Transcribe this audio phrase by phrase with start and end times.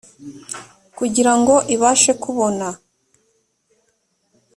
[0.97, 2.67] kugira ngo ibashe kubona